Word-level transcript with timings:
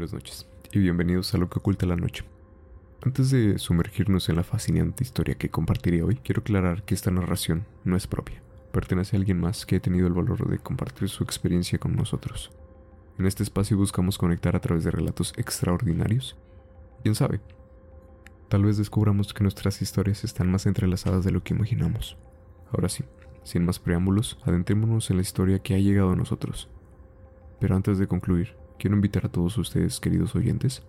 buenas 0.00 0.14
noches 0.14 0.46
y 0.72 0.78
bienvenidos 0.78 1.34
a 1.34 1.36
lo 1.36 1.50
que 1.50 1.58
oculta 1.58 1.84
la 1.84 1.94
noche. 1.94 2.24
Antes 3.02 3.30
de 3.30 3.58
sumergirnos 3.58 4.30
en 4.30 4.36
la 4.36 4.42
fascinante 4.42 5.04
historia 5.04 5.34
que 5.34 5.50
compartiré 5.50 6.02
hoy, 6.02 6.16
quiero 6.24 6.40
aclarar 6.40 6.84
que 6.84 6.94
esta 6.94 7.10
narración 7.10 7.66
no 7.84 7.98
es 7.98 8.06
propia, 8.06 8.40
pertenece 8.72 9.14
a 9.14 9.18
alguien 9.18 9.38
más 9.38 9.66
que 9.66 9.76
ha 9.76 9.80
tenido 9.80 10.06
el 10.06 10.14
valor 10.14 10.48
de 10.48 10.58
compartir 10.58 11.10
su 11.10 11.22
experiencia 11.22 11.78
con 11.78 11.96
nosotros. 11.96 12.50
En 13.18 13.26
este 13.26 13.42
espacio 13.42 13.76
buscamos 13.76 14.16
conectar 14.16 14.56
a 14.56 14.60
través 14.60 14.84
de 14.84 14.90
relatos 14.90 15.34
extraordinarios. 15.36 16.34
¿Quién 17.02 17.14
sabe? 17.14 17.42
Tal 18.48 18.64
vez 18.64 18.78
descubramos 18.78 19.34
que 19.34 19.42
nuestras 19.42 19.82
historias 19.82 20.24
están 20.24 20.50
más 20.50 20.64
entrelazadas 20.64 21.26
de 21.26 21.30
lo 21.30 21.42
que 21.42 21.52
imaginamos. 21.52 22.16
Ahora 22.72 22.88
sí, 22.88 23.04
sin 23.42 23.66
más 23.66 23.78
preámbulos, 23.78 24.38
adentrémonos 24.44 25.10
en 25.10 25.16
la 25.16 25.22
historia 25.22 25.58
que 25.58 25.74
ha 25.74 25.78
llegado 25.78 26.12
a 26.12 26.16
nosotros. 26.16 26.70
Pero 27.60 27.76
antes 27.76 27.98
de 27.98 28.06
concluir, 28.06 28.59
quiero 28.80 28.96
invitar 28.96 29.26
a 29.26 29.28
todos 29.28 29.58
ustedes, 29.58 30.00
queridos 30.00 30.34
oyentes, 30.34 30.82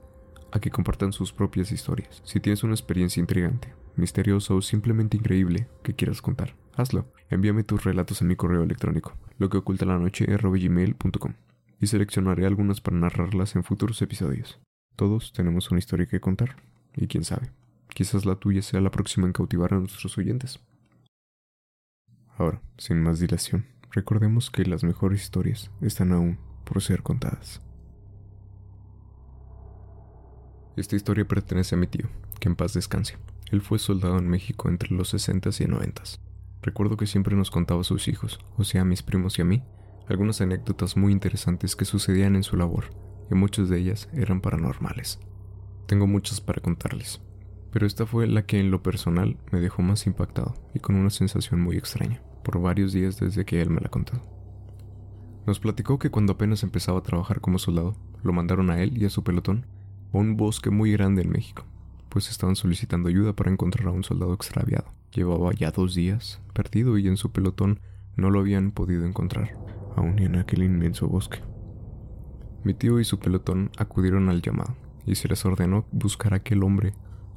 a 0.54 0.60
que 0.62 0.72
compartan 0.72 1.12
sus 1.12 1.34
propias 1.34 1.74
historias. 1.74 2.22
Si 2.24 2.40
tienes 2.40 2.64
una 2.64 2.74
experiencia 2.74 3.20
intrigante, 3.20 3.74
misteriosa 3.98 4.54
o 4.54 4.62
simplemente 4.62 5.18
increíble 5.18 5.68
que 5.84 5.94
quieras 5.94 6.22
contar, 6.22 6.56
hazlo. 6.76 7.12
Envíame 7.30 7.66
tus 7.66 7.84
relatos 7.84 8.22
en 8.22 8.30
mi 8.30 8.38
correo 8.38 8.64
electrónico, 8.64 9.18
lo 9.38 9.50
que 9.50 9.58
oculta 9.58 9.86
la 9.86 10.00
noche 10.00 10.26
y 11.82 11.88
seleccionaré 11.88 12.46
algunas 12.46 12.80
para 12.80 12.98
narrarlas 12.98 13.56
en 13.56 13.64
futuros 13.66 14.02
episodios. 14.02 14.60
Todos 14.96 15.34
tenemos 15.34 15.70
una 15.70 15.80
historia 15.80 16.06
que 16.06 16.22
contar, 16.22 16.56
y 16.96 17.08
quién 17.08 17.26
sabe, 17.26 17.52
quizás 17.90 18.26
la 18.26 18.36
tuya 18.36 18.62
sea 18.62 18.80
la 18.80 18.92
próxima 18.92 19.28
en 19.28 19.34
cautivar 19.34 19.74
a 19.74 19.80
nuestros 19.80 20.18
oyentes. 20.18 20.62
Ahora, 22.38 22.62
sin 22.78 23.04
más 23.04 23.20
dilación, 23.20 23.66
recordemos 23.92 24.50
que 24.50 24.64
las 24.64 24.84
mejores 24.86 25.24
historias 25.24 25.72
están 25.82 26.14
aún 26.14 26.38
por 26.64 26.82
ser 26.82 27.04
contadas. 27.04 27.62
Esta 30.78 30.96
historia 30.96 31.28
pertenece 31.28 31.76
a 31.76 31.78
mi 31.78 31.88
tío, 31.88 32.08
que 32.40 32.48
en 32.48 32.56
paz 32.56 32.74
descanse. 32.74 33.18
Él 33.52 33.62
fue 33.62 33.78
soldado 33.78 34.18
en 34.18 34.30
México 34.30 34.70
entre 34.70 34.96
los 34.96 35.10
60 35.10 35.50
y 35.60 35.66
90. 35.66 36.04
Recuerdo 36.62 36.96
que 36.96 37.08
siempre 37.08 37.36
nos 37.36 37.52
contaba 37.52 37.82
a 37.82 37.84
sus 37.84 38.08
hijos, 38.08 38.40
o 38.58 38.64
sea, 38.64 38.82
a 38.82 38.86
mis 38.86 39.04
primos 39.04 39.38
y 39.38 39.42
a 39.42 39.46
mí, 39.46 39.64
algunas 40.08 40.40
anécdotas 40.40 40.96
muy 40.96 41.12
interesantes 41.12 41.76
que 41.76 41.86
sucedían 41.86 42.36
en 42.36 42.44
su 42.44 42.56
labor, 42.56 42.86
y 43.30 43.36
muchas 43.36 43.68
de 43.68 43.80
ellas 43.80 44.08
eran 44.14 44.40
paranormales. 44.40 45.20
Tengo 45.88 46.08
muchas 46.08 46.40
para 46.40 46.62
contarles, 46.62 47.20
pero 47.72 47.86
esta 47.86 48.06
fue 48.06 48.28
la 48.28 48.46
que 48.46 48.60
en 48.60 48.72
lo 48.72 48.82
personal 48.82 49.38
me 49.52 49.60
dejó 49.60 49.82
más 49.82 50.08
impactado 50.08 50.54
y 50.74 50.80
con 50.80 50.96
una 50.96 51.10
sensación 51.10 51.60
muy 51.62 51.76
extraña, 51.76 52.22
por 52.44 52.62
varios 52.62 52.94
días 52.94 53.20
desde 53.20 53.44
que 53.44 53.62
él 53.62 53.70
me 53.70 53.82
la 53.82 53.90
contó. 53.90 54.22
Nos 55.46 55.60
platicó 55.60 56.00
que 56.00 56.12
cuando 56.12 56.34
apenas 56.34 56.64
empezaba 56.64 57.00
a 57.00 57.04
trabajar 57.04 57.42
como 57.42 57.60
soldado, 57.60 57.98
lo 58.24 58.32
mandaron 58.32 58.70
a 58.70 58.82
él 58.82 58.98
y 58.98 59.06
a 59.06 59.10
su 59.10 59.24
pelotón 59.24 59.66
un 60.12 60.36
bosque 60.38 60.70
muy 60.70 60.92
grande 60.92 61.22
en 61.22 61.30
México, 61.30 61.66
pues 62.10 62.30
estaban 62.30 62.56
solicitando 62.56 63.10
ayuda 63.10 63.34
para 63.34 63.52
encontrar 63.52 63.88
a 63.88 63.92
un 63.92 64.04
soldado 64.04 64.34
extraviado. 64.34 64.86
Llevaba 65.14 65.52
ya 65.54 65.72
dos 65.72 65.96
días 65.96 66.42
perdido 66.54 66.98
y 66.98 67.08
en 67.08 67.18
su 67.18 67.32
pelotón 67.32 67.80
no 68.16 68.30
lo 68.30 68.40
habían 68.40 68.72
podido 68.72 69.06
encontrar, 69.06 69.58
aún 69.96 70.20
en 70.20 70.36
aquel 70.36 70.64
inmenso 70.64 71.08
bosque. 71.08 71.40
Mi 72.64 72.74
tío 72.74 73.00
y 73.00 73.06
su 73.06 73.20
pelotón 73.20 73.72
acudieron 73.78 74.30
al 74.30 74.42
llamado 74.42 74.76
y 75.06 75.16
se 75.16 75.28
les 75.28 75.46
ordenó 75.46 75.86
buscar 75.92 76.34
a 76.34 76.38
aquel 76.38 76.64
hombre 76.64 76.94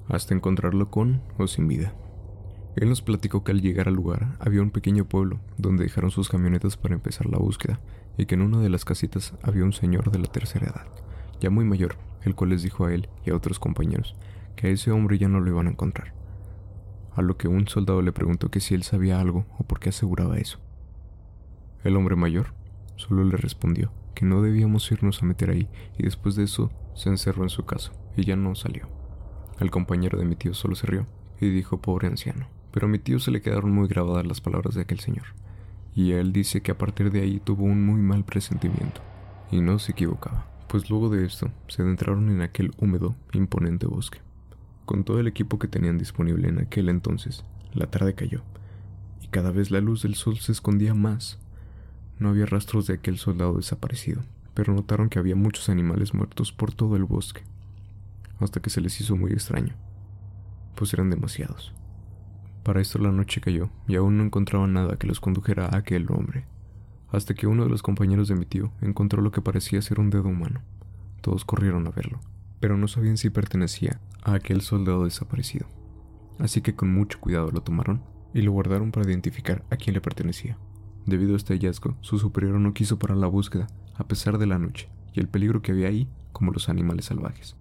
hasta 0.09 0.35
encontrarlo 0.35 0.91
con 0.91 1.23
o 1.39 1.47
sin 1.47 1.67
vida. 1.67 1.95
Él 2.77 2.89
nos 2.89 3.03
platicó 3.03 3.45
que 3.45 3.53
al 3.53 3.61
llegar 3.61 3.89
al 3.89 3.95
lugar 3.95 4.37
había 4.41 4.61
un 4.61 4.71
pequeño 4.71 5.05
pueblo 5.05 5.41
donde 5.57 5.85
dejaron 5.85 6.11
sus 6.11 6.29
camionetas 6.29 6.77
para 6.77 6.95
empezar 6.95 7.27
la 7.27 7.39
búsqueda 7.39 7.81
y 8.19 8.27
que 8.27 8.35
en 8.35 8.43
una 8.43 8.59
de 8.59 8.69
las 8.69 8.85
casitas 8.85 9.35
había 9.43 9.65
un 9.65 9.73
señor 9.73 10.11
de 10.11 10.19
la 10.19 10.27
tercera 10.27 10.67
edad, 10.67 10.87
ya 11.41 11.51
muy 11.51 11.65
mayor, 11.65 11.97
el 12.25 12.35
cual 12.35 12.51
les 12.51 12.63
dijo 12.63 12.87
a 12.87 12.95
él 12.95 13.09
y 13.25 13.31
a 13.31 13.37
otros 13.37 13.59
compañeros 13.59 14.17
que 14.57 14.69
a 14.69 14.71
ese 14.71 14.91
hombre 14.91 15.19
ya 15.19 15.29
no 15.29 15.41
lo 15.41 15.51
iban 15.51 15.67
a 15.67 15.71
encontrar. 15.71 16.15
A 17.15 17.23
lo 17.23 17.37
que 17.37 17.49
un 17.49 17.69
soldado 17.69 18.03
le 18.03 18.13
preguntó 18.13 18.51
que 18.51 18.61
si 18.61 18.75
él 18.75 18.83
sabía 18.83 19.21
algo 19.21 19.47
o 19.59 19.65
por 19.65 19.79
qué 19.79 19.91
aseguraba 19.91 20.39
eso. 20.39 20.59
El 21.85 21.97
hombre 21.97 22.17
mayor 22.17 22.55
solo 22.97 23.25
le 23.25 23.37
respondió 23.37 23.93
que 24.15 24.25
no 24.25 24.43
debíamos 24.43 24.91
irnos 24.91 25.23
a 25.23 25.27
meter 25.27 25.51
ahí 25.51 25.69
y 25.99 26.03
después 26.03 26.35
de 26.37 26.45
eso 26.45 26.71
se 26.95 27.09
encerró 27.09 27.43
en 27.43 27.51
su 27.51 27.65
casa 27.65 27.93
y 28.17 28.25
ya 28.25 28.37
no 28.37 28.55
salió. 28.55 28.89
El 29.61 29.71
compañero 29.71 30.19
de 30.19 30.25
mi 30.25 30.37
tío 30.37 30.55
solo 30.55 30.75
se 30.75 30.87
rió 30.87 31.07
y 31.41 31.51
dijo 31.51 31.81
pobre 31.81 32.09
anciano, 32.09 32.49
pero 32.73 32.87
a 32.87 32.91
mi 32.91 32.99
tío 32.99 33.19
se 33.19 33.31
le 33.31 33.43
quedaron 33.43 33.73
muy 33.73 33.87
grabadas 33.89 34.27
las 34.27 34.41
palabras 34.41 34.75
de 34.75 34.83
aquel 34.83 35.01
señor, 35.01 35.27
y 35.95 36.13
él 36.13 36.33
dice 36.33 36.61
que 36.61 36.73
a 36.73 36.79
partir 36.79 37.11
de 37.11 37.21
ahí 37.21 37.41
tuvo 37.41 37.65
un 37.65 37.85
muy 37.85 38.01
mal 38.01 38.25
presentimiento, 38.25 39.01
y 39.51 39.61
no 39.61 39.79
se 39.79 39.93
equivocaba 39.93 40.54
pues 40.75 40.91
luego 40.91 41.09
de 41.09 41.25
esto 41.25 41.53
se 41.69 41.83
adentraron 41.83 42.29
en 42.31 42.41
aquel 42.41 42.73
húmedo, 42.79 43.15
imponente 43.33 43.87
bosque. 43.87 44.19
Con 44.87 45.05
todo 45.05 45.21
el 45.21 45.29
equipo 45.29 45.61
que 45.61 45.69
tenían 45.69 45.99
disponible 45.99 46.49
en 46.49 46.59
aquel 46.59 46.89
entonces, 46.89 47.45
la 47.75 47.87
tarde 47.87 48.17
cayó, 48.17 48.43
y 49.23 49.29
cada 49.29 49.53
vez 49.53 49.71
la 49.71 49.81
luz 49.81 50.03
del 50.03 50.17
sol 50.17 50.37
se 50.39 50.51
escondía 50.51 50.93
más. 50.93 51.39
No 52.19 52.31
había 52.31 52.47
rastros 52.47 52.89
de 52.89 52.95
aquel 52.95 53.19
soldado 53.19 53.55
desaparecido, 53.55 54.23
pero 54.53 54.75
notaron 54.75 55.11
que 55.11 55.21
había 55.21 55.37
muchos 55.37 55.69
animales 55.69 56.13
muertos 56.13 56.51
por 56.51 56.75
todo 56.75 56.97
el 56.97 57.05
bosque, 57.05 57.45
hasta 58.41 58.59
que 58.59 58.71
se 58.71 58.81
les 58.81 59.01
hizo 59.01 59.15
muy 59.15 59.31
extraño, 59.31 59.77
pues 60.75 60.93
eran 60.93 61.09
demasiados. 61.09 61.73
Para 62.65 62.81
esto 62.81 62.99
la 62.99 63.13
noche 63.13 63.41
cayó 63.41 63.71
y 63.87 63.95
aún 63.95 64.19
no 64.19 64.25
encontraban 64.25 64.73
nada 64.73 64.97
que 64.97 65.07
los 65.07 65.21
condujera 65.21 65.67
a 65.67 65.77
aquel 65.77 66.07
hombre 66.11 66.47
hasta 67.17 67.35
que 67.35 67.47
uno 67.47 67.65
de 67.65 67.71
los 67.71 67.83
compañeros 67.83 68.29
de 68.29 68.35
mi 68.35 68.47
tío 68.47 68.73
encontró 68.81 69.23
lo 69.23 69.31
que 69.31 69.41
parecía 69.41 69.83
ser 69.83 70.01
un 70.01 70.11
dedo 70.11 70.29
humano. 70.29 70.63
Todos 71.21 71.45
corrieron 71.45 71.87
a 71.87 71.91
verlo, 71.91 72.21
pero 72.61 72.77
no 72.77 72.89
sabían 72.89 73.17
si 73.17 73.31
pertenecía 73.31 74.01
a 74.23 74.35
aquel 74.35 74.61
soldado 74.61 75.05
desaparecido. 75.05 75.67
Así 76.39 76.61
que 76.61 76.75
con 76.75 76.93
mucho 76.93 77.21
cuidado 77.21 77.51
lo 77.51 77.63
tomaron 77.63 78.03
y 78.33 78.43
lo 78.43 78.53
guardaron 78.53 78.91
para 78.91 79.09
identificar 79.09 79.65
a 79.71 79.77
quién 79.77 79.95
le 79.95 80.01
pertenecía. 80.01 80.59
Debido 81.07 81.35
a 81.35 81.37
este 81.37 81.55
hallazgo, 81.55 81.97
su 82.01 82.19
superior 82.19 82.59
no 82.59 82.75
quiso 82.75 82.99
parar 82.99 83.19
la 83.19 83.27
búsqueda, 83.27 83.69
a 83.95 84.09
pesar 84.09 84.39
de 84.39 84.47
la 84.47 84.59
noche 84.59 84.89
y 85.13 85.21
el 85.21 85.29
peligro 85.29 85.63
que 85.63 85.73
había 85.73 85.89
ahí, 85.89 86.09
como 86.33 86.51
los 86.51 86.69
animales 86.69 87.07
salvajes. 87.07 87.57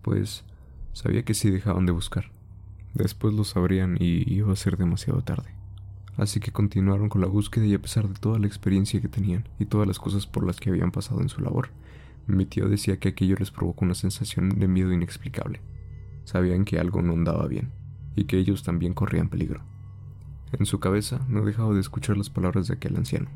Pues 0.00 0.44
sabía 0.94 1.24
que 1.24 1.34
si 1.34 1.50
dejaban 1.50 1.84
de 1.84 1.92
buscar, 1.92 2.30
después 2.94 3.34
lo 3.34 3.44
sabrían 3.44 3.96
y 4.00 4.32
iba 4.32 4.52
a 4.52 4.56
ser 4.56 4.78
demasiado 4.78 5.20
tarde. 5.20 5.57
Así 6.18 6.40
que 6.40 6.50
continuaron 6.50 7.08
con 7.08 7.20
la 7.20 7.28
búsqueda 7.28 7.64
y 7.64 7.74
a 7.74 7.80
pesar 7.80 8.08
de 8.08 8.18
toda 8.18 8.40
la 8.40 8.48
experiencia 8.48 9.00
que 9.00 9.08
tenían 9.08 9.48
y 9.60 9.66
todas 9.66 9.86
las 9.86 10.00
cosas 10.00 10.26
por 10.26 10.44
las 10.44 10.58
que 10.58 10.68
habían 10.68 10.90
pasado 10.90 11.22
en 11.22 11.28
su 11.28 11.40
labor, 11.40 11.70
mi 12.26 12.44
tío 12.44 12.68
decía 12.68 12.98
que 12.98 13.10
aquello 13.10 13.36
les 13.38 13.52
provocó 13.52 13.84
una 13.84 13.94
sensación 13.94 14.48
de 14.58 14.66
miedo 14.66 14.92
inexplicable. 14.92 15.60
Sabían 16.24 16.64
que 16.64 16.80
algo 16.80 17.02
no 17.02 17.12
andaba 17.12 17.46
bien 17.46 17.70
y 18.16 18.24
que 18.24 18.36
ellos 18.36 18.64
también 18.64 18.94
corrían 18.94 19.28
peligro. 19.28 19.62
En 20.52 20.66
su 20.66 20.80
cabeza 20.80 21.24
no 21.28 21.44
dejaba 21.44 21.72
de 21.72 21.80
escuchar 21.80 22.16
las 22.16 22.30
palabras 22.30 22.66
de 22.66 22.74
aquel 22.74 22.96
anciano. 22.96 23.30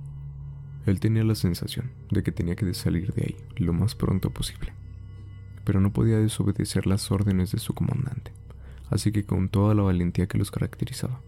Él 0.85 0.99
tenía 0.99 1.23
la 1.23 1.37
sensación 1.37 1.93
de 2.11 2.25
que 2.25 2.33
tenía 2.33 2.57
que 2.57 2.75
salir 2.75 3.15
de 3.15 3.23
ahí 3.23 3.37
lo 3.65 3.73
más 3.73 3.95
pronto 3.95 4.31
posible, 4.31 4.73
pero 5.65 5.81
no 5.81 5.93
podía 5.93 6.19
desobedecer 6.19 6.89
las 6.89 7.13
órdenes 7.13 7.53
de 7.53 7.61
su 7.61 7.75
comandante, 7.75 8.33
así 8.91 9.13
que 9.13 9.25
con 9.25 9.49
toda 9.49 9.75
la 9.75 9.83
valentía 9.83 10.27
que 10.27 10.39
los 10.39 10.51
caracterizaba, 10.51 11.21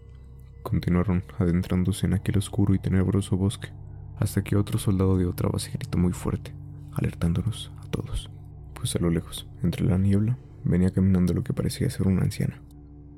Continuaron 0.65 1.23
adentrándose 1.37 2.07
en 2.07 2.15
aquel 2.15 2.39
oscuro 2.39 2.73
y 2.73 2.79
tenebroso 2.79 3.37
bosque, 3.37 3.69
hasta 4.17 4.43
que 4.43 4.55
otro 4.55 4.79
soldado 4.79 5.15
de 5.15 5.27
otra 5.27 5.47
base 5.47 5.69
gritó 5.69 5.99
muy 5.99 6.11
fuerte, 6.11 6.55
alertándonos 6.93 7.71
a 7.77 7.85
todos, 7.91 8.31
pues 8.73 8.95
a 8.95 8.99
lo 8.99 9.11
lejos, 9.11 9.47
entre 9.61 9.85
la 9.85 9.99
niebla, 9.99 10.39
venía 10.63 10.89
caminando 10.89 11.35
lo 11.35 11.43
que 11.43 11.53
parecía 11.53 11.87
ser 11.91 12.07
una 12.07 12.23
anciana. 12.23 12.63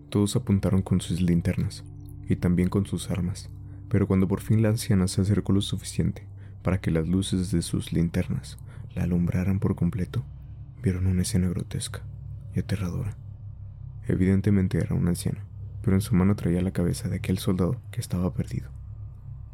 Todos 0.10 0.36
apuntaron 0.36 0.82
con 0.82 1.00
sus 1.00 1.22
linternas, 1.22 1.86
y 2.28 2.36
también 2.36 2.68
con 2.68 2.86
sus 2.86 3.10
armas, 3.10 3.50
pero 3.88 4.08
cuando 4.08 4.28
por 4.28 4.42
fin 4.42 4.62
la 4.62 4.68
anciana 4.68 5.08
se 5.08 5.22
acercó 5.22 5.54
lo 5.54 5.62
suficiente 5.62 6.28
para 6.64 6.82
que 6.82 6.92
las 6.92 7.08
luces 7.08 7.50
de 7.52 7.62
sus 7.62 7.94
linternas 7.94 8.58
la 8.94 9.04
alumbraran 9.04 9.62
por 9.62 9.74
completo, 9.76 10.26
vieron 10.84 11.08
una 11.08 11.22
escena 11.22 11.48
grotesca 11.48 12.02
y 12.54 12.60
aterradora. 12.60 13.16
Evidentemente 14.06 14.80
era 14.80 14.96
una 14.96 15.12
anciana, 15.12 15.46
pero 15.88 15.96
en 15.96 16.02
su 16.02 16.16
mano 16.16 16.36
traía 16.36 16.62
la 16.62 16.72
cabeza 16.72 17.08
de 17.08 17.16
aquel 17.16 17.38
soldado 17.38 17.78
que 17.92 18.02
estaba 18.02 18.34
perdido. 18.34 18.70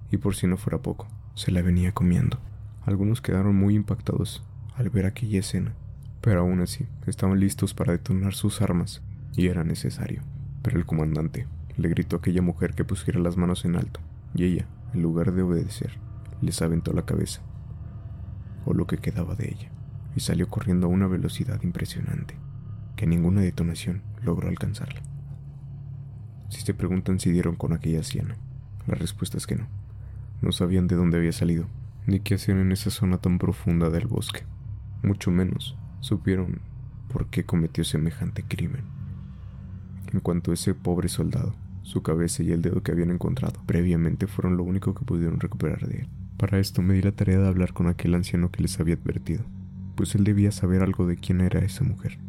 Y 0.10 0.18
por 0.18 0.36
si 0.36 0.48
no 0.48 0.58
fuera 0.58 0.80
poco, 0.80 1.08
se 1.36 1.52
la 1.52 1.62
venía 1.62 1.92
comiendo. 1.92 2.40
Algunos 2.88 3.22
quedaron 3.22 3.56
muy 3.56 3.76
impactados 3.76 4.44
al 4.76 4.90
ver 4.90 5.06
aquella 5.06 5.42
escena, 5.42 5.76
pero 6.22 6.40
aún 6.40 6.60
así 6.62 6.88
estaban 7.06 7.40
listos 7.40 7.76
para 7.76 7.92
detonar 7.92 8.34
sus 8.34 8.64
armas, 8.64 9.04
y 9.36 9.46
era 9.46 9.64
necesario. 9.64 10.24
Pero 10.64 10.80
el 10.80 10.88
comandante 10.88 11.46
le 11.78 11.90
gritó 11.90 12.16
a 12.16 12.20
aquella 12.20 12.42
mujer 12.42 12.74
que 12.74 12.84
pusiera 12.84 13.20
las 13.20 13.38
manos 13.38 13.64
en 13.64 13.76
alto, 13.76 14.00
y 14.34 14.46
ella, 14.46 14.66
en 14.92 15.04
lugar 15.04 15.34
de 15.34 15.44
obedecer, 15.44 16.00
les 16.42 16.64
aventó 16.64 16.94
la 16.94 17.06
cabeza, 17.06 17.44
o 18.66 18.74
lo 18.74 18.88
que 18.88 18.98
quedaba 18.98 19.36
de 19.36 19.50
ella, 19.50 19.70
y 20.16 20.22
salió 20.22 20.48
corriendo 20.48 20.88
a 20.88 20.90
una 20.90 21.06
velocidad 21.06 21.62
impresionante, 21.62 22.34
que 22.96 23.06
ninguna 23.06 23.42
detonación 23.42 24.02
logró 24.24 24.50
alcanzarla. 24.50 25.13
Si 26.54 26.62
se 26.62 26.76
preguntan 26.76 27.20
si 27.20 27.32
dieron 27.32 27.56
con 27.56 27.74
aquella 27.74 27.98
anciana, 27.98 28.36
la 28.86 28.94
respuesta 28.94 29.38
es 29.38 29.48
que 29.48 29.56
no. 29.56 29.66
No 30.44 30.52
sabían 30.52 30.86
de 30.86 30.96
dónde 30.96 31.18
había 31.18 31.32
salido, 31.32 31.66
ni 32.06 32.20
qué 32.20 32.36
hacían 32.36 32.60
en 32.60 32.72
esa 32.72 32.92
zona 32.92 33.18
tan 33.18 33.40
profunda 33.40 33.90
del 33.90 34.06
bosque. 34.06 34.44
Mucho 35.02 35.32
menos 35.32 35.76
supieron 36.00 36.60
por 37.12 37.26
qué 37.32 37.44
cometió 37.44 37.84
semejante 37.84 38.44
crimen. 38.44 38.84
En 40.14 40.20
cuanto 40.20 40.52
a 40.52 40.54
ese 40.54 40.76
pobre 40.76 41.10
soldado, 41.10 41.56
su 41.82 42.04
cabeza 42.04 42.44
y 42.44 42.52
el 42.52 42.62
dedo 42.62 42.84
que 42.84 42.92
habían 42.92 43.10
encontrado 43.10 43.60
previamente 43.66 44.28
fueron 44.28 44.56
lo 44.56 44.64
único 44.64 44.94
que 44.94 45.06
pudieron 45.06 45.40
recuperar 45.40 45.88
de 45.88 46.02
él. 46.02 46.10
Para 46.38 46.60
esto 46.60 46.84
me 46.84 46.94
di 46.94 47.02
la 47.02 47.14
tarea 47.14 47.40
de 47.40 47.48
hablar 47.48 47.74
con 47.74 47.88
aquel 47.88 48.14
anciano 48.14 48.52
que 48.52 48.62
les 48.62 48.80
había 48.80 48.94
advertido, 48.94 49.44
pues 49.96 50.14
él 50.14 50.24
debía 50.24 50.52
saber 50.52 50.84
algo 50.84 51.08
de 51.08 51.18
quién 51.18 51.42
era 51.42 51.62
esa 51.62 51.84
mujer, 51.84 52.20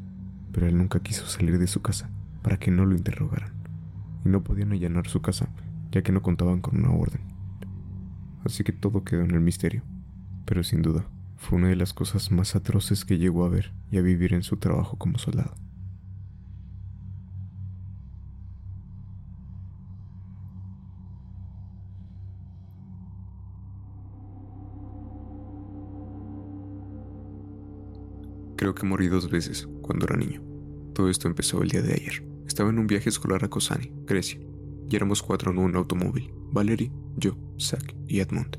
pero 0.50 0.66
él 0.66 0.78
nunca 0.78 1.00
quiso 1.00 1.26
salir 1.26 1.58
de 1.58 1.66
su 1.66 1.82
casa 1.82 2.08
para 2.42 2.56
que 2.56 2.70
no 2.70 2.86
lo 2.86 2.96
interrogaran, 2.96 3.53
y 4.24 4.28
no 4.28 4.42
podían 4.42 4.72
allanar 4.72 5.06
su 5.08 5.20
casa 5.20 5.48
ya 5.94 6.02
que 6.02 6.10
no 6.10 6.22
contaban 6.22 6.60
con 6.60 6.76
una 6.76 6.90
orden. 6.90 7.20
Así 8.44 8.64
que 8.64 8.72
todo 8.72 9.04
quedó 9.04 9.22
en 9.22 9.30
el 9.30 9.40
misterio, 9.40 9.84
pero 10.44 10.64
sin 10.64 10.82
duda 10.82 11.06
fue 11.36 11.58
una 11.58 11.68
de 11.68 11.76
las 11.76 11.94
cosas 11.94 12.32
más 12.32 12.56
atroces 12.56 13.04
que 13.04 13.16
llegó 13.16 13.44
a 13.44 13.48
ver 13.48 13.72
y 13.92 13.98
a 13.98 14.02
vivir 14.02 14.34
en 14.34 14.42
su 14.42 14.56
trabajo 14.56 14.98
como 14.98 15.18
soldado. 15.18 15.54
Creo 28.56 28.74
que 28.74 28.86
morí 28.86 29.06
dos 29.08 29.30
veces 29.30 29.68
cuando 29.82 30.06
era 30.06 30.16
niño. 30.16 30.42
Todo 30.92 31.08
esto 31.08 31.28
empezó 31.28 31.62
el 31.62 31.68
día 31.68 31.82
de 31.82 31.92
ayer. 31.92 32.33
Estaba 32.54 32.70
en 32.70 32.78
un 32.78 32.86
viaje 32.86 33.08
escolar 33.08 33.44
a 33.44 33.48
Kosani, 33.48 33.90
Grecia, 34.06 34.38
y 34.88 34.94
éramos 34.94 35.24
cuatro 35.24 35.50
en 35.50 35.58
un 35.58 35.74
automóvil. 35.74 36.32
Valerie, 36.52 36.92
yo, 37.16 37.36
Zach 37.58 37.96
y 38.06 38.20
Edmund. 38.20 38.58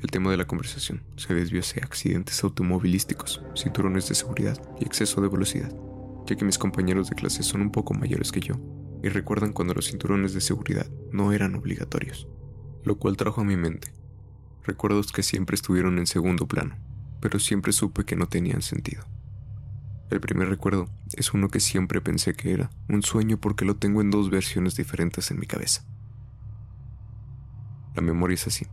El 0.00 0.08
tema 0.08 0.30
de 0.30 0.36
la 0.36 0.46
conversación 0.46 1.02
se 1.16 1.34
desvió 1.34 1.58
hacia 1.58 1.82
accidentes 1.82 2.44
automovilísticos, 2.44 3.42
cinturones 3.56 4.08
de 4.08 4.14
seguridad 4.14 4.56
y 4.78 4.84
exceso 4.84 5.20
de 5.20 5.30
velocidad, 5.30 5.76
ya 6.28 6.36
que 6.36 6.44
mis 6.44 6.58
compañeros 6.58 7.10
de 7.10 7.16
clase 7.16 7.42
son 7.42 7.60
un 7.60 7.72
poco 7.72 7.92
mayores 7.92 8.30
que 8.30 8.38
yo 8.38 8.54
y 9.02 9.08
recuerdan 9.08 9.52
cuando 9.52 9.74
los 9.74 9.88
cinturones 9.88 10.32
de 10.32 10.42
seguridad 10.42 10.88
no 11.10 11.32
eran 11.32 11.56
obligatorios, 11.56 12.28
lo 12.84 13.00
cual 13.00 13.16
trajo 13.16 13.40
a 13.40 13.44
mi 13.44 13.56
mente 13.56 13.92
recuerdos 14.62 15.10
que 15.10 15.24
siempre 15.24 15.56
estuvieron 15.56 15.98
en 15.98 16.06
segundo 16.06 16.46
plano 16.46 16.76
pero 17.20 17.40
siempre 17.40 17.72
supe 17.72 18.04
que 18.04 18.14
no 18.14 18.28
tenían 18.28 18.62
sentido. 18.62 19.02
El 20.10 20.20
primer 20.20 20.48
recuerdo 20.48 20.88
es 21.12 21.32
uno 21.34 21.48
que 21.48 21.60
siempre 21.60 22.00
pensé 22.00 22.34
que 22.34 22.52
era 22.52 22.70
un 22.88 23.02
sueño 23.02 23.38
porque 23.38 23.64
lo 23.64 23.76
tengo 23.76 24.00
en 24.00 24.10
dos 24.10 24.28
versiones 24.28 24.74
diferentes 24.74 25.30
en 25.30 25.38
mi 25.38 25.46
cabeza. 25.46 25.84
La 27.94 28.02
memoria 28.02 28.34
es 28.34 28.46
así. 28.46 28.66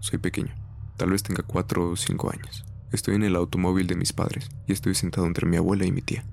Soy 0.00 0.18
pequeño, 0.18 0.54
tal 0.96 1.10
vez 1.10 1.22
tenga 1.22 1.42
cuatro 1.42 1.90
o 1.90 1.96
cinco 1.96 2.32
años. 2.32 2.64
Estoy 2.92 3.16
en 3.16 3.24
el 3.24 3.36
automóvil 3.36 3.86
de 3.86 3.96
mis 3.96 4.14
padres 4.14 4.48
y 4.66 4.72
estoy 4.72 4.94
sentado 4.94 5.26
entre 5.26 5.46
mi 5.46 5.58
abuela 5.58 5.84
y 5.84 5.92
mi 5.92 6.00
tía. 6.00 6.24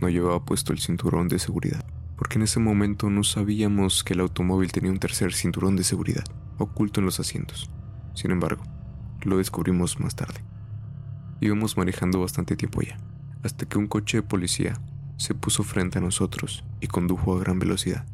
No 0.00 0.08
llevaba 0.08 0.44
puesto 0.44 0.72
el 0.72 0.78
cinturón 0.78 1.26
de 1.26 1.40
seguridad, 1.40 1.84
porque 2.16 2.38
en 2.38 2.42
ese 2.42 2.60
momento 2.60 3.10
no 3.10 3.24
sabíamos 3.24 4.04
que 4.04 4.14
el 4.14 4.20
automóvil 4.20 4.70
tenía 4.70 4.92
un 4.92 5.00
tercer 5.00 5.32
cinturón 5.32 5.74
de 5.74 5.82
seguridad 5.82 6.24
oculto 6.58 7.00
en 7.00 7.06
los 7.06 7.18
asientos. 7.18 7.70
Sin 8.14 8.30
embargo, 8.30 8.62
lo 9.22 9.38
descubrimos 9.38 9.98
más 9.98 10.14
tarde. 10.14 10.44
Íbamos 11.44 11.76
manejando 11.76 12.20
bastante 12.20 12.56
tiempo 12.56 12.80
ya, 12.80 12.96
hasta 13.42 13.66
que 13.66 13.76
un 13.76 13.86
coche 13.86 14.16
de 14.16 14.22
policía 14.22 14.80
se 15.18 15.34
puso 15.34 15.62
frente 15.62 15.98
a 15.98 16.00
nosotros 16.00 16.64
y 16.80 16.86
condujo 16.86 17.36
a 17.36 17.38
gran 17.38 17.58
velocidad. 17.58 18.06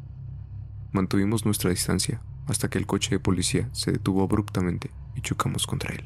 Mantuvimos 0.91 1.45
nuestra 1.45 1.71
distancia 1.71 2.21
hasta 2.49 2.69
que 2.69 2.79
el 2.79 2.89
coche 2.89 3.11
de 3.11 3.21
policía 3.21 3.69
se 3.71 3.93
detuvo 3.93 4.25
abruptamente 4.25 4.91
y 5.15 5.21
chocamos 5.21 5.69
contra 5.69 5.95
él. 5.95 6.03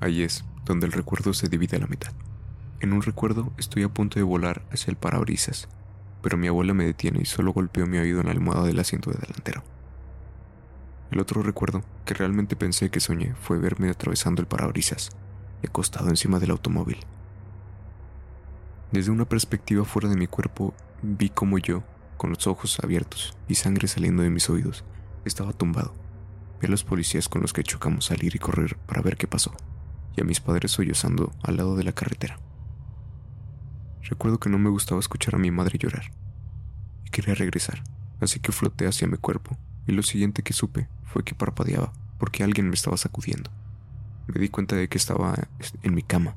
Ahí 0.00 0.22
es 0.22 0.44
donde 0.64 0.86
el 0.86 0.92
recuerdo 0.92 1.34
se 1.34 1.48
divide 1.48 1.76
a 1.76 1.80
la 1.80 1.86
mitad. 1.86 2.10
En 2.80 2.94
un 2.94 3.02
recuerdo 3.02 3.52
estoy 3.56 3.84
a 3.84 3.94
punto 3.94 4.18
de 4.18 4.24
volar 4.24 4.64
hacia 4.72 4.90
el 4.90 4.96
parabrisas, 4.96 5.68
pero 6.20 6.36
mi 6.36 6.48
abuela 6.48 6.74
me 6.74 6.84
detiene 6.84 7.20
y 7.22 7.26
solo 7.26 7.52
golpeó 7.52 7.86
mi 7.86 7.98
oído 7.98 8.18
en 8.18 8.26
la 8.26 8.32
almohada 8.32 8.66
del 8.66 8.80
asiento 8.80 9.12
de 9.12 9.20
delantero. 9.20 9.62
El 11.12 11.20
otro 11.20 11.44
recuerdo 11.44 11.84
que 12.04 12.14
realmente 12.14 12.56
pensé 12.56 12.90
que 12.90 12.98
soñé 12.98 13.36
fue 13.40 13.60
verme 13.60 13.88
atravesando 13.88 14.42
el 14.42 14.48
parabrisas 14.48 15.12
acostado 15.66 16.08
encima 16.08 16.38
del 16.38 16.50
automóvil. 16.50 16.98
Desde 18.92 19.10
una 19.10 19.24
perspectiva 19.24 19.84
fuera 19.84 20.08
de 20.08 20.16
mi 20.16 20.26
cuerpo, 20.26 20.74
vi 21.02 21.28
como 21.28 21.58
yo, 21.58 21.82
con 22.16 22.30
los 22.30 22.46
ojos 22.46 22.78
abiertos 22.82 23.36
y 23.48 23.54
sangre 23.54 23.88
saliendo 23.88 24.22
de 24.22 24.30
mis 24.30 24.50
oídos, 24.50 24.84
estaba 25.24 25.52
tumbado. 25.52 25.94
Vi 26.60 26.66
a 26.66 26.70
los 26.70 26.84
policías 26.84 27.28
con 27.28 27.42
los 27.42 27.52
que 27.52 27.62
chocamos 27.62 28.06
salir 28.06 28.34
y 28.34 28.38
correr 28.38 28.76
para 28.86 29.02
ver 29.02 29.16
qué 29.16 29.26
pasó, 29.26 29.52
y 30.16 30.20
a 30.20 30.24
mis 30.24 30.40
padres 30.40 30.72
sollozando 30.72 31.32
al 31.42 31.56
lado 31.56 31.76
de 31.76 31.84
la 31.84 31.92
carretera. 31.92 32.38
Recuerdo 34.02 34.40
que 34.40 34.50
no 34.50 34.58
me 34.58 34.70
gustaba 34.70 35.00
escuchar 35.00 35.36
a 35.36 35.38
mi 35.38 35.50
madre 35.50 35.78
llorar, 35.78 36.12
y 37.04 37.10
quería 37.10 37.34
regresar, 37.34 37.82
así 38.20 38.40
que 38.40 38.52
floté 38.52 38.86
hacia 38.86 39.08
mi 39.08 39.16
cuerpo, 39.16 39.56
y 39.86 39.92
lo 39.92 40.02
siguiente 40.02 40.42
que 40.42 40.52
supe 40.52 40.88
fue 41.04 41.24
que 41.24 41.34
parpadeaba 41.34 41.92
porque 42.18 42.44
alguien 42.44 42.68
me 42.68 42.74
estaba 42.74 42.96
sacudiendo. 42.96 43.50
Me 44.26 44.40
di 44.40 44.48
cuenta 44.48 44.76
de 44.76 44.88
que 44.88 44.98
estaba 44.98 45.34
en 45.82 45.94
mi 45.94 46.02
cama 46.02 46.34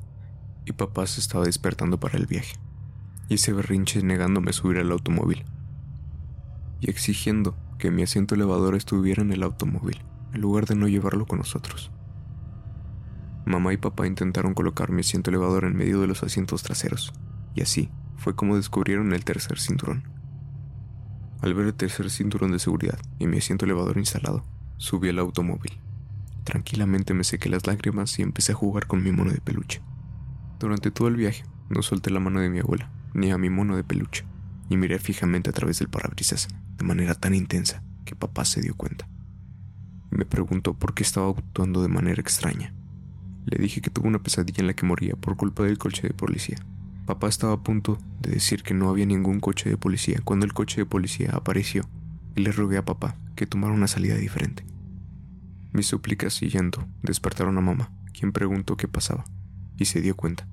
y 0.64 0.72
papá 0.72 1.06
se 1.06 1.20
estaba 1.20 1.44
despertando 1.44 1.98
para 2.00 2.18
el 2.18 2.26
viaje. 2.26 2.56
Hice 3.28 3.52
berrinches 3.52 4.04
negándome 4.04 4.50
a 4.50 4.52
subir 4.52 4.78
al 4.78 4.90
automóvil 4.90 5.44
y 6.80 6.90
exigiendo 6.90 7.56
que 7.78 7.90
mi 7.90 8.02
asiento 8.02 8.34
elevador 8.34 8.74
estuviera 8.74 9.22
en 9.22 9.32
el 9.32 9.42
automóvil 9.42 10.02
en 10.32 10.40
lugar 10.40 10.66
de 10.66 10.74
no 10.74 10.88
llevarlo 10.88 11.26
con 11.26 11.38
nosotros. 11.38 11.90
Mamá 13.46 13.72
y 13.72 13.76
papá 13.76 14.06
intentaron 14.06 14.54
colocar 14.54 14.90
mi 14.90 15.00
asiento 15.00 15.30
elevador 15.30 15.64
en 15.64 15.76
medio 15.76 16.00
de 16.00 16.06
los 16.06 16.22
asientos 16.22 16.62
traseros 16.62 17.12
y 17.54 17.62
así 17.62 17.90
fue 18.16 18.34
como 18.34 18.56
descubrieron 18.56 19.12
el 19.12 19.24
tercer 19.24 19.58
cinturón. 19.58 20.04
Al 21.42 21.54
ver 21.54 21.66
el 21.66 21.74
tercer 21.74 22.10
cinturón 22.10 22.52
de 22.52 22.58
seguridad 22.58 22.98
y 23.18 23.26
mi 23.26 23.38
asiento 23.38 23.66
elevador 23.66 23.98
instalado, 23.98 24.44
Subí 24.76 25.08
al 25.08 25.18
automóvil. 25.18 25.72
Tranquilamente 26.44 27.14
me 27.14 27.24
sequé 27.24 27.48
las 27.48 27.66
lágrimas 27.66 28.18
y 28.18 28.22
empecé 28.22 28.52
a 28.52 28.56
jugar 28.56 28.86
con 28.86 29.02
mi 29.02 29.10
mono 29.12 29.32
de 29.32 29.40
peluche. 29.40 29.80
Durante 30.60 30.90
todo 30.90 31.08
el 31.08 31.16
viaje 31.16 31.44
no 31.70 31.82
solté 31.82 32.10
la 32.10 32.20
mano 32.20 32.40
de 32.40 32.50
mi 32.50 32.58
abuela, 32.58 32.90
ni 33.14 33.30
a 33.30 33.38
mi 33.38 33.48
mono 33.48 33.76
de 33.76 33.84
peluche, 33.84 34.24
y 34.68 34.76
miré 34.76 34.98
fijamente 34.98 35.50
a 35.50 35.52
través 35.54 35.78
del 35.78 35.88
parabrisas 35.88 36.48
de 36.76 36.84
manera 36.84 37.14
tan 37.14 37.34
intensa 37.34 37.82
que 38.04 38.14
papá 38.14 38.44
se 38.44 38.60
dio 38.60 38.74
cuenta. 38.74 39.08
me 40.10 40.24
preguntó 40.24 40.74
por 40.74 40.94
qué 40.94 41.02
estaba 41.02 41.30
actuando 41.30 41.82
de 41.82 41.88
manera 41.88 42.20
extraña. 42.20 42.72
Le 43.46 43.58
dije 43.58 43.80
que 43.80 43.90
tuvo 43.90 44.06
una 44.06 44.22
pesadilla 44.22 44.60
en 44.60 44.68
la 44.68 44.74
que 44.74 44.86
moría 44.86 45.16
por 45.16 45.36
culpa 45.36 45.64
del 45.64 45.76
coche 45.76 46.06
de 46.06 46.14
policía. 46.14 46.58
Papá 47.04 47.28
estaba 47.28 47.54
a 47.54 47.62
punto 47.62 47.98
de 48.20 48.30
decir 48.30 48.62
que 48.62 48.74
no 48.74 48.88
había 48.88 49.06
ningún 49.06 49.40
coche 49.40 49.68
de 49.68 49.76
policía 49.76 50.20
cuando 50.24 50.46
el 50.46 50.52
coche 50.52 50.82
de 50.82 50.86
policía 50.86 51.30
apareció 51.32 51.82
y 52.36 52.42
le 52.42 52.52
rogué 52.52 52.78
a 52.78 52.84
papá 52.84 53.16
que 53.34 53.46
tomara 53.46 53.74
una 53.74 53.88
salida 53.88 54.14
diferente. 54.14 54.64
Mis 55.74 55.88
súplicas 55.88 56.40
y 56.40 56.48
llanto 56.48 56.88
despertaron 57.02 57.58
a 57.58 57.60
mamá, 57.60 57.92
quien 58.14 58.32
preguntó 58.32 58.78
qué 58.78 58.88
pasaba, 58.88 59.26
y 59.76 59.84
se 59.84 60.00
dio 60.00 60.16
cuenta. 60.16 60.48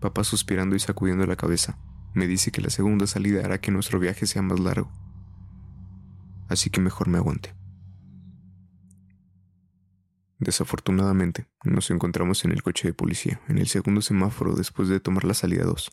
Papá 0.00 0.22
suspirando 0.22 0.76
y 0.76 0.80
sacudiendo 0.80 1.24
la 1.26 1.36
cabeza, 1.36 1.78
me 2.12 2.26
dice 2.26 2.52
que 2.52 2.60
la 2.60 2.68
segunda 2.68 3.06
salida 3.06 3.42
hará 3.42 3.62
que 3.62 3.70
nuestro 3.70 3.98
viaje 3.98 4.26
sea 4.26 4.42
más 4.42 4.60
largo. 4.60 4.92
Así 6.48 6.68
que 6.68 6.82
mejor 6.82 7.08
me 7.08 7.16
aguante. 7.16 7.54
Desafortunadamente, 10.38 11.46
nos 11.64 11.90
encontramos 11.90 12.44
en 12.44 12.52
el 12.52 12.62
coche 12.62 12.88
de 12.88 12.92
policía, 12.92 13.40
en 13.48 13.56
el 13.56 13.68
segundo 13.68 14.02
semáforo 14.02 14.54
después 14.54 14.88
de 14.88 15.00
tomar 15.00 15.24
la 15.24 15.32
salida 15.32 15.64
2, 15.64 15.90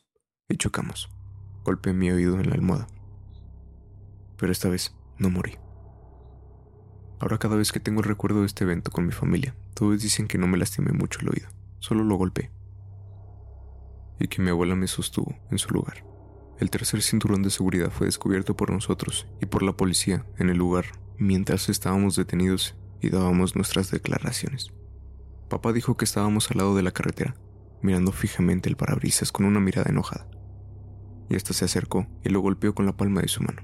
y 0.49 0.57
chocamos. 0.57 1.09
Golpeé 1.63 1.93
mi 1.93 2.11
oído 2.11 2.37
en 2.37 2.49
la 2.49 2.55
almohada 2.55 2.87
pero 4.37 4.51
esta 4.51 4.69
vez 4.69 4.95
no 5.17 5.29
morí. 5.29 5.57
Ahora 7.19 7.37
cada 7.37 7.55
vez 7.55 7.71
que 7.71 7.79
tengo 7.79 8.01
el 8.01 8.07
recuerdo 8.07 8.41
de 8.41 8.45
este 8.45 8.63
evento 8.63 8.91
con 8.91 9.05
mi 9.05 9.11
familia, 9.11 9.55
todos 9.73 10.01
dicen 10.01 10.27
que 10.27 10.37
no 10.37 10.47
me 10.47 10.57
lastimé 10.57 10.91
mucho 10.91 11.19
el 11.21 11.29
oído, 11.29 11.49
solo 11.79 12.03
lo 12.03 12.15
golpeé. 12.15 12.51
Y 14.19 14.27
que 14.27 14.41
mi 14.41 14.49
abuela 14.49 14.75
me 14.75 14.87
sostuvo 14.87 15.35
en 15.51 15.57
su 15.57 15.69
lugar. 15.69 16.05
El 16.59 16.69
tercer 16.69 17.01
cinturón 17.01 17.43
de 17.43 17.49
seguridad 17.49 17.91
fue 17.91 18.07
descubierto 18.07 18.55
por 18.55 18.71
nosotros 18.71 19.27
y 19.41 19.45
por 19.45 19.63
la 19.63 19.73
policía 19.73 20.25
en 20.37 20.49
el 20.49 20.57
lugar 20.57 20.85
mientras 21.17 21.69
estábamos 21.69 22.15
detenidos 22.15 22.75
y 23.01 23.09
dábamos 23.09 23.55
nuestras 23.55 23.91
declaraciones. 23.91 24.73
Papá 25.49 25.71
dijo 25.73 25.97
que 25.97 26.05
estábamos 26.05 26.49
al 26.51 26.57
lado 26.57 26.75
de 26.75 26.83
la 26.83 26.91
carretera, 26.91 27.35
mirando 27.81 28.11
fijamente 28.11 28.69
el 28.69 28.75
parabrisas 28.75 29.31
con 29.31 29.45
una 29.45 29.59
mirada 29.59 29.89
enojada. 29.89 30.27
Y 31.29 31.35
hasta 31.35 31.53
se 31.53 31.65
acercó 31.65 32.07
y 32.23 32.29
lo 32.29 32.41
golpeó 32.41 32.73
con 32.73 32.85
la 32.85 32.97
palma 32.97 33.21
de 33.21 33.27
su 33.27 33.43
mano 33.43 33.61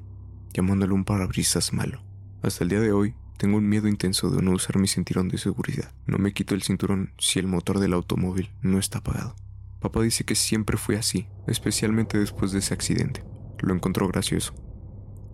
llamándole 0.53 0.93
un 0.93 1.03
parabrisas 1.03 1.73
malo. 1.73 2.03
Hasta 2.41 2.63
el 2.63 2.69
día 2.69 2.79
de 2.79 2.91
hoy, 2.91 3.15
tengo 3.37 3.57
un 3.57 3.67
miedo 3.67 3.87
intenso 3.87 4.29
de 4.29 4.41
no 4.41 4.51
usar 4.51 4.77
mi 4.77 4.87
cinturón 4.87 5.27
de 5.29 5.37
seguridad. 5.37 5.91
No 6.05 6.17
me 6.17 6.33
quito 6.33 6.55
el 6.55 6.63
cinturón 6.63 7.11
si 7.17 7.39
el 7.39 7.47
motor 7.47 7.79
del 7.79 7.93
automóvil 7.93 8.51
no 8.61 8.79
está 8.79 8.99
apagado. 8.99 9.35
Papá 9.79 10.01
dice 10.01 10.23
que 10.23 10.35
siempre 10.35 10.77
fue 10.77 10.95
así, 10.95 11.27
especialmente 11.47 12.17
después 12.17 12.51
de 12.51 12.59
ese 12.59 12.73
accidente. 12.73 13.23
Lo 13.59 13.73
encontró 13.73 14.07
gracioso, 14.07 14.53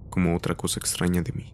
como 0.10 0.36
otra 0.36 0.56
cosa 0.56 0.80
extraña 0.80 1.22
de 1.22 1.34
mí. 1.34 1.54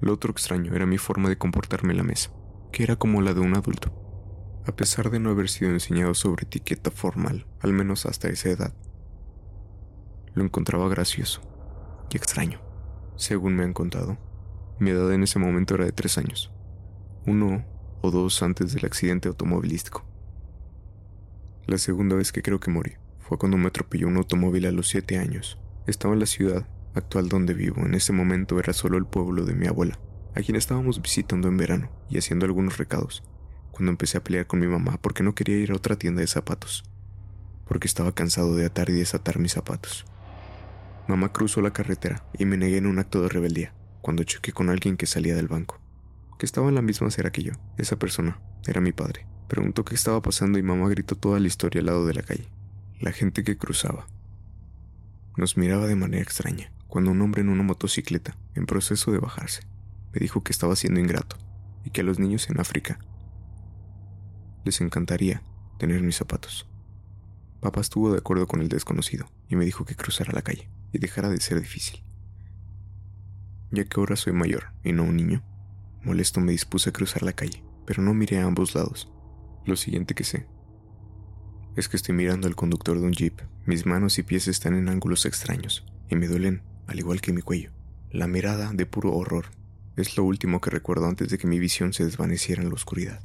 Lo 0.00 0.12
otro 0.12 0.30
extraño 0.30 0.74
era 0.74 0.86
mi 0.86 0.98
forma 0.98 1.28
de 1.28 1.38
comportarme 1.38 1.92
en 1.92 1.98
la 1.98 2.04
mesa, 2.04 2.30
que 2.72 2.84
era 2.84 2.96
como 2.96 3.22
la 3.22 3.34
de 3.34 3.40
un 3.40 3.56
adulto. 3.56 3.92
a 4.66 4.76
pesar 4.76 5.10
de 5.10 5.18
no 5.18 5.30
haber 5.30 5.48
sido 5.48 5.70
enseñado 5.72 6.14
sobre 6.14 6.44
etiqueta 6.44 6.90
formal, 6.90 7.46
al 7.60 7.72
menos 7.72 8.06
hasta 8.06 8.28
esa 8.28 8.50
edad. 8.50 8.74
Lo 10.34 10.44
encontraba 10.44 10.88
gracioso 10.88 11.40
y 12.10 12.16
extraño. 12.16 12.60
Según 13.16 13.56
me 13.56 13.64
han 13.64 13.72
contado, 13.72 14.16
mi 14.80 14.90
edad 14.90 15.12
en 15.12 15.22
ese 15.22 15.38
momento 15.38 15.74
era 15.74 15.84
de 15.84 15.92
tres 15.92 16.16
años, 16.16 16.50
uno 17.26 17.66
o 18.00 18.10
dos 18.10 18.42
antes 18.42 18.72
del 18.72 18.86
accidente 18.86 19.28
automovilístico. 19.28 20.06
La 21.66 21.76
segunda 21.76 22.16
vez 22.16 22.32
que 22.32 22.40
creo 22.40 22.60
que 22.60 22.70
morí 22.70 22.94
fue 23.18 23.36
cuando 23.36 23.58
me 23.58 23.68
atropelló 23.68 24.08
un 24.08 24.16
automóvil 24.16 24.64
a 24.64 24.72
los 24.72 24.88
siete 24.88 25.18
años. 25.18 25.58
Estaba 25.86 26.14
en 26.14 26.20
la 26.20 26.26
ciudad 26.26 26.66
actual 26.94 27.28
donde 27.28 27.52
vivo. 27.52 27.84
En 27.84 27.94
ese 27.94 28.14
momento 28.14 28.58
era 28.58 28.72
solo 28.72 28.96
el 28.96 29.04
pueblo 29.04 29.44
de 29.44 29.54
mi 29.54 29.66
abuela, 29.66 29.98
a 30.34 30.40
quien 30.40 30.56
estábamos 30.56 31.02
visitando 31.02 31.48
en 31.48 31.58
verano 31.58 31.90
y 32.08 32.16
haciendo 32.16 32.46
algunos 32.46 32.78
recados, 32.78 33.22
cuando 33.70 33.90
empecé 33.90 34.16
a 34.16 34.24
pelear 34.24 34.46
con 34.46 34.60
mi 34.60 34.66
mamá 34.66 34.98
porque 35.02 35.22
no 35.22 35.34
quería 35.34 35.58
ir 35.58 35.72
a 35.72 35.76
otra 35.76 35.96
tienda 35.96 36.22
de 36.22 36.26
zapatos, 36.26 36.84
porque 37.68 37.86
estaba 37.86 38.14
cansado 38.14 38.56
de 38.56 38.64
atar 38.64 38.88
y 38.88 38.94
desatar 38.94 39.38
mis 39.38 39.52
zapatos. 39.52 40.06
Mamá 41.06 41.32
cruzó 41.32 41.60
la 41.60 41.72
carretera 41.72 42.24
y 42.38 42.46
me 42.46 42.56
negué 42.56 42.78
en 42.78 42.86
un 42.86 42.98
acto 42.98 43.20
de 43.20 43.28
rebeldía, 43.28 43.74
cuando 44.00 44.24
choqué 44.24 44.52
con 44.52 44.70
alguien 44.70 44.96
que 44.96 45.06
salía 45.06 45.34
del 45.34 45.48
banco, 45.48 45.80
que 46.38 46.46
estaba 46.46 46.68
en 46.68 46.74
la 46.74 46.82
misma 46.82 47.08
acera 47.08 47.30
que 47.30 47.42
yo. 47.42 47.52
Esa 47.76 47.98
persona 47.98 48.40
era 48.66 48.80
mi 48.80 48.92
padre. 48.92 49.26
Preguntó 49.48 49.84
qué 49.84 49.94
estaba 49.94 50.22
pasando 50.22 50.58
y 50.58 50.62
mamá 50.62 50.88
gritó 50.88 51.16
toda 51.16 51.40
la 51.40 51.46
historia 51.46 51.80
al 51.80 51.86
lado 51.86 52.06
de 52.06 52.14
la 52.14 52.22
calle. 52.22 52.48
La 53.00 53.12
gente 53.12 53.44
que 53.44 53.58
cruzaba. 53.58 54.06
Nos 55.36 55.56
miraba 55.56 55.86
de 55.86 55.96
manera 55.96 56.22
extraña 56.22 56.72
cuando 56.86 57.12
un 57.12 57.22
hombre 57.22 57.42
en 57.42 57.48
una 57.48 57.62
motocicleta, 57.62 58.36
en 58.54 58.66
proceso 58.66 59.12
de 59.12 59.18
bajarse, 59.18 59.62
me 60.12 60.18
dijo 60.18 60.42
que 60.42 60.52
estaba 60.52 60.74
siendo 60.76 60.98
ingrato 60.98 61.36
y 61.84 61.90
que 61.90 62.00
a 62.00 62.04
los 62.04 62.18
niños 62.18 62.50
en 62.50 62.60
África 62.60 62.98
les 64.64 64.80
encantaría 64.80 65.42
tener 65.78 66.02
mis 66.02 66.16
zapatos. 66.16 66.68
Papá 67.60 67.80
estuvo 67.80 68.10
de 68.12 68.18
acuerdo 68.18 68.46
con 68.46 68.60
el 68.60 68.68
desconocido 68.68 69.30
y 69.48 69.56
me 69.56 69.64
dijo 69.64 69.84
que 69.84 69.94
cruzara 69.94 70.32
la 70.32 70.42
calle 70.42 70.68
y 70.92 70.98
dejara 70.98 71.28
de 71.28 71.40
ser 71.40 71.60
difícil. 71.60 72.02
Ya 73.70 73.84
que 73.84 74.00
ahora 74.00 74.16
soy 74.16 74.32
mayor 74.32 74.72
y 74.82 74.92
no 74.92 75.04
un 75.04 75.16
niño, 75.16 75.42
molesto 76.02 76.40
me 76.40 76.52
dispuse 76.52 76.90
a 76.90 76.92
cruzar 76.92 77.22
la 77.22 77.32
calle, 77.32 77.62
pero 77.86 78.02
no 78.02 78.14
miré 78.14 78.38
a 78.38 78.46
ambos 78.46 78.74
lados. 78.74 79.12
Lo 79.64 79.76
siguiente 79.76 80.14
que 80.14 80.24
sé 80.24 80.46
es 81.76 81.88
que 81.88 81.96
estoy 81.96 82.14
mirando 82.14 82.48
al 82.48 82.56
conductor 82.56 82.98
de 82.98 83.06
un 83.06 83.12
jeep. 83.12 83.40
Mis 83.64 83.86
manos 83.86 84.18
y 84.18 84.22
pies 84.22 84.48
están 84.48 84.74
en 84.74 84.88
ángulos 84.88 85.24
extraños 85.24 85.86
y 86.08 86.16
me 86.16 86.26
duelen, 86.26 86.62
al 86.86 86.98
igual 86.98 87.20
que 87.20 87.32
mi 87.32 87.42
cuello. 87.42 87.70
La 88.10 88.26
mirada 88.26 88.72
de 88.72 88.86
puro 88.86 89.12
horror 89.12 89.46
es 89.96 90.16
lo 90.16 90.24
último 90.24 90.60
que 90.60 90.70
recuerdo 90.70 91.06
antes 91.06 91.28
de 91.28 91.38
que 91.38 91.46
mi 91.46 91.58
visión 91.58 91.92
se 91.92 92.04
desvaneciera 92.04 92.62
en 92.62 92.68
la 92.68 92.74
oscuridad. 92.74 93.20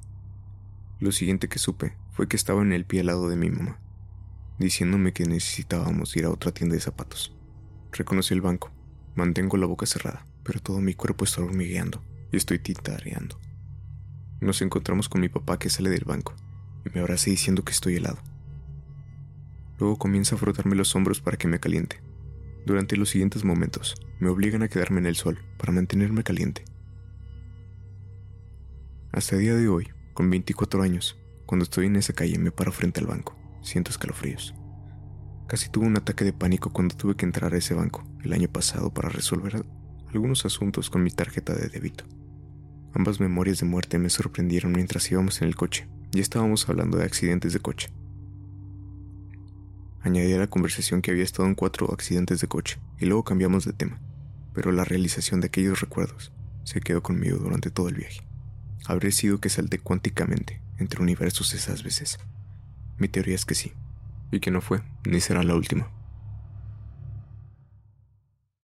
Lo 1.00 1.12
siguiente 1.12 1.50
que 1.50 1.60
supe 1.60 1.94
fue 2.12 2.28
que 2.28 2.36
estaba 2.36 2.62
en 2.62 2.72
el 2.72 2.86
pie 2.86 3.00
al 3.00 3.08
lado 3.08 3.30
de 3.30 3.36
mi 3.36 3.50
mamá, 3.50 3.80
diciéndome 4.60 5.12
que 5.12 5.26
necesitábamos 5.26 6.16
ir 6.16 6.26
a 6.26 6.30
otra 6.30 6.52
tienda 6.52 6.76
de 6.76 6.82
zapatos. 6.82 7.36
Reconocí 7.92 8.34
el 8.34 8.42
banco. 8.42 8.72
Mantengo 9.16 9.58
la 9.58 9.66
boca 9.66 9.86
cerrada, 9.86 10.26
pero 10.46 10.62
todo 10.62 10.80
mi 10.80 10.94
cuerpo 10.94 11.26
está 11.26 11.42
hormigueando 11.42 12.02
y 12.32 12.38
estoy 12.38 12.60
titareando. 12.60 13.38
Nos 14.40 14.62
encontramos 14.62 15.10
con 15.10 15.20
mi 15.20 15.28
papá 15.28 15.58
que 15.58 15.70
sale 15.70 15.90
del 15.90 16.06
banco 16.06 16.36
y 16.86 16.90
me 16.94 17.02
abraza 17.02 17.32
diciendo 17.32 17.64
que 17.64 17.72
estoy 17.72 17.96
helado. 17.96 18.20
Luego 19.80 19.98
comienza 19.98 20.36
a 20.36 20.38
frotarme 20.38 20.76
los 20.76 20.96
hombros 20.96 21.20
para 21.20 21.38
que 21.38 21.48
me 21.48 21.60
caliente. 21.60 22.00
Durante 22.66 22.96
los 22.96 23.10
siguientes 23.10 23.44
momentos, 23.44 23.96
me 24.20 24.30
obligan 24.30 24.64
a 24.64 24.68
quedarme 24.68 25.00
en 25.00 25.08
el 25.08 25.16
sol 25.16 25.40
para 25.58 25.74
mantenerme 25.74 26.24
caliente. 26.24 26.64
Hasta 29.12 29.36
el 29.36 29.42
día 29.42 29.56
de 29.56 29.68
hoy, 29.68 29.90
con 30.14 30.30
24 30.30 30.82
años, 30.84 31.18
cuando 31.46 31.64
estoy 31.64 31.88
en 31.88 31.96
esa 31.96 32.14
calle 32.14 32.38
me 32.38 32.52
paro 32.52 32.72
frente 32.72 33.00
al 33.00 33.08
banco, 33.08 33.36
siento 33.62 33.92
escalofríos. 33.92 34.54
Casi 35.48 35.70
tuve 35.70 35.88
un 35.88 35.98
ataque 35.98 36.24
de 36.24 36.34
pánico 36.34 36.72
cuando 36.72 36.96
tuve 36.96 37.16
que 37.16 37.26
entrar 37.26 37.54
a 37.54 37.58
ese 37.58 37.74
banco 37.74 38.04
el 38.24 38.34
año 38.34 38.48
pasado 38.48 38.94
para 38.94 39.10
resolver 39.10 39.66
algunos 40.16 40.46
asuntos 40.46 40.90
con 40.90 41.04
mi 41.04 41.12
tarjeta 41.12 41.54
de 41.54 41.68
débito. 41.68 42.06
Ambas 42.94 43.20
memorias 43.20 43.60
de 43.60 43.66
muerte 43.66 44.00
me 44.00 44.10
sorprendieron 44.10 44.72
mientras 44.72 45.12
íbamos 45.12 45.42
en 45.42 45.50
el 45.50 45.56
coche 45.56 45.88
y 46.14 46.22
estábamos 46.22 46.68
hablando 46.70 46.98
de 46.98 47.04
accidentes 47.04 47.52
de 47.52 47.60
coche. 47.60 47.90
Añadí 50.02 50.32
a 50.34 50.38
la 50.38 50.48
conversación 50.48 51.02
que 51.02 51.12
había 51.12 51.24
estado 51.24 51.48
en 51.48 51.56
cuatro 51.56 51.92
accidentes 51.92 52.40
de 52.40 52.48
coche 52.48 52.80
y 52.98 53.06
luego 53.06 53.24
cambiamos 53.24 53.66
de 53.66 53.74
tema, 53.74 54.00
pero 54.54 54.72
la 54.72 54.86
realización 54.86 55.42
de 55.42 55.48
aquellos 55.48 55.82
recuerdos 55.82 56.32
se 56.64 56.80
quedó 56.80 57.04
conmigo 57.04 57.38
durante 57.38 57.70
todo 57.70 57.90
el 57.90 57.96
viaje. 57.96 58.22
Habré 58.86 59.12
sido 59.12 59.42
que 59.42 59.50
salté 59.50 59.80
cuánticamente 59.80 60.62
entre 60.78 61.02
universos 61.02 61.54
esas 61.54 61.84
veces. 61.84 62.20
Mi 62.98 63.10
teoría 63.10 63.36
es 63.36 63.46
que 63.46 63.56
sí, 63.56 63.74
y 64.32 64.40
que 64.40 64.52
no 64.52 64.62
fue, 64.62 64.82
ni 65.06 65.20
será 65.20 65.44
la 65.44 65.56
última. 65.56 65.92